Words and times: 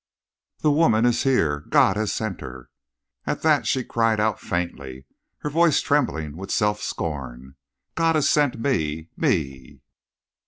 "The 0.61 0.71
woman 0.71 1.05
is 1.05 1.21
here! 1.21 1.59
God 1.69 1.95
has 1.95 2.11
sent 2.11 2.41
her!" 2.41 2.71
At 3.27 3.43
that 3.43 3.67
she 3.67 3.83
cried 3.83 4.19
out 4.19 4.39
faintly, 4.39 5.05
her 5.41 5.49
voice 5.51 5.79
trembling 5.79 6.35
with 6.37 6.49
self 6.49 6.81
scorn: 6.81 7.53
"God 7.93 8.15
has 8.15 8.27
sent 8.27 8.59
me 8.59 9.09
me!" 9.15 9.79